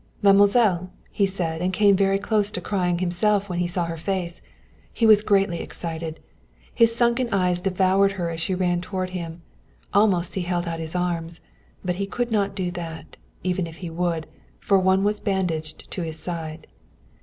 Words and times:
"Mademoiselle!" 0.23 0.91
he 1.11 1.27
said, 1.27 1.61
and 1.61 1.73
came 1.73 1.95
very 1.95 2.17
close 2.17 2.49
to 2.49 2.59
crying 2.59 2.97
himself 2.97 3.47
when 3.47 3.59
he 3.59 3.67
saw 3.67 3.85
her 3.85 3.97
face. 3.97 4.41
He 4.91 5.05
was 5.05 5.21
greatly 5.21 5.59
excited. 5.61 6.19
His 6.73 6.95
sunken 6.95 7.31
eyes 7.31 7.61
devoured 7.61 8.13
her 8.13 8.31
as 8.31 8.41
she 8.41 8.55
ran 8.55 8.81
toward 8.81 9.11
him. 9.11 9.43
Almost 9.93 10.33
he 10.33 10.41
held 10.41 10.67
out 10.67 10.79
his 10.79 10.95
arms. 10.95 11.39
But 11.85 11.97
he 11.97 12.07
could 12.07 12.31
not 12.31 12.55
do 12.55 12.71
that, 12.71 13.15
even 13.43 13.67
if 13.67 13.75
he 13.75 13.91
would, 13.91 14.25
for 14.57 14.79
one 14.79 15.03
was 15.03 15.19
bandaged 15.19 15.91
to 15.91 16.01
his 16.01 16.17
side. 16.17 16.65